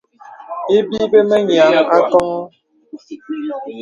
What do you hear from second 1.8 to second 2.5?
akɔŋɔ.